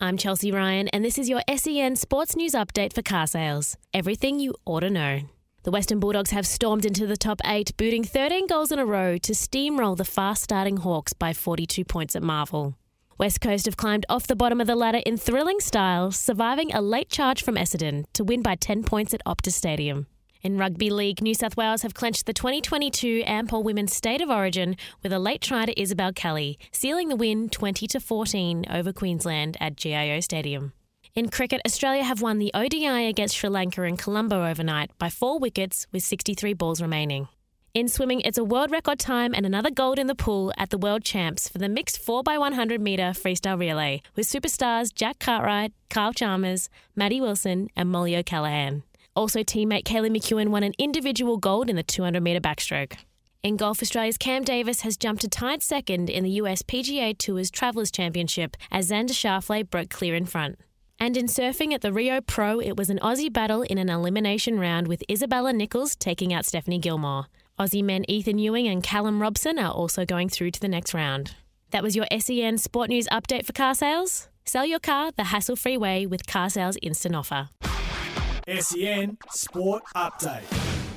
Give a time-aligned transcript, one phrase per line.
[0.00, 3.76] I'm Chelsea Ryan, and this is your SEN Sports News Update for car sales.
[3.92, 5.22] Everything you ought to know.
[5.64, 9.18] The Western Bulldogs have stormed into the top eight, booting 13 goals in a row
[9.18, 12.76] to steamroll the fast starting Hawks by 42 points at Marvel.
[13.18, 16.80] West Coast have climbed off the bottom of the ladder in thrilling style, surviving a
[16.80, 20.06] late charge from Essendon to win by 10 points at Optus Stadium.
[20.40, 24.76] In Rugby League, New South Wales have clinched the 2022 Ampol Women's State of Origin
[25.02, 29.56] with a late try to Isabelle Kelly, sealing the win 20 to 14 over Queensland
[29.60, 30.72] at GIO Stadium.
[31.16, 35.40] In cricket, Australia have won the ODI against Sri Lanka in Colombo overnight by four
[35.40, 37.26] wickets with 63 balls remaining.
[37.74, 40.78] In swimming, it's a world record time and another gold in the pool at the
[40.78, 46.70] World Champs for the mixed 4x100 metre freestyle relay with superstars Jack Cartwright, Kyle Chalmers,
[46.94, 48.84] Maddie Wilson, and Molly O'Callaghan.
[49.14, 52.96] Also, teammate Kaylee McKeown won an individual gold in the 200 metre backstroke.
[53.42, 57.50] In golf, Australia's Cam Davis has jumped to tied second in the US PGA Tour's
[57.50, 60.58] Travelers Championship as Xander Schauffele broke clear in front.
[61.00, 64.58] And in surfing at the Rio Pro, it was an Aussie battle in an elimination
[64.58, 67.26] round with Isabella Nichols taking out Stephanie Gilmore.
[67.58, 71.36] Aussie men Ethan Ewing and Callum Robson are also going through to the next round.
[71.70, 74.28] That was your SEN Sport News update for car sales.
[74.44, 77.50] Sell your car the hassle free way with Car Sales Instant Offer.
[78.48, 80.87] SEN Sport Update.